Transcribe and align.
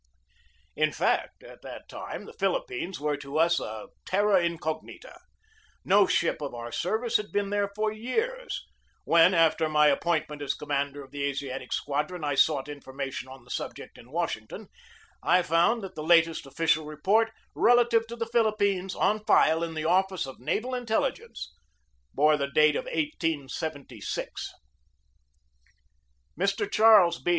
In 0.75 0.91
fact, 0.91 1.43
at 1.43 1.61
that 1.61 1.87
time 1.87 2.25
the 2.25 2.33
Philippines 2.33 2.99
were 2.99 3.17
to 3.17 3.37
us 3.37 3.59
a 3.59 3.85
terra 4.03 4.41
incognita. 4.43 5.15
No 5.85 6.07
ship 6.07 6.41
of 6.41 6.55
our 6.55 6.71
service 6.71 7.17
had 7.17 7.31
been 7.31 7.51
there 7.51 7.69
for 7.75 7.91
years. 7.91 8.65
When, 9.05 9.35
after 9.35 9.69
my 9.69 9.89
appointment 9.89 10.41
as 10.41 10.55
commander 10.55 11.03
of 11.03 11.11
the 11.11 11.21
Asiatic 11.25 11.71
Squadron, 11.71 12.23
I 12.23 12.33
sought 12.33 12.67
in 12.67 12.81
formation 12.81 13.27
on 13.29 13.43
the 13.43 13.51
subject 13.51 13.95
in 13.99 14.09
Washington, 14.09 14.69
I 15.21 15.43
found 15.43 15.83
that 15.83 15.93
the 15.93 16.01
latest 16.01 16.47
official 16.47 16.85
report 16.85 17.29
relative 17.53 18.07
to 18.07 18.15
the 18.15 18.25
Philip 18.25 18.57
pines 18.57 18.95
on 18.95 19.23
file 19.25 19.63
in 19.63 19.75
the 19.75 19.85
office 19.85 20.25
of 20.25 20.39
naval 20.39 20.73
intelligence 20.73 21.53
bore 22.15 22.37
the 22.37 22.47
date 22.49 22.75
of 22.75 22.85
1876. 22.85 24.49
Mr. 26.39 26.71
Charles 26.71 27.21
B. 27.21 27.29